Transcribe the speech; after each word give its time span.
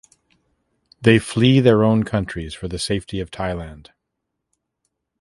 They 0.99 1.19
flee 1.19 1.59
their 1.59 1.83
own 1.83 2.05
countries 2.05 2.55
for 2.55 2.67
the 2.67 2.79
safety 2.79 3.19
of 3.19 3.29
Thailand. 3.29 3.89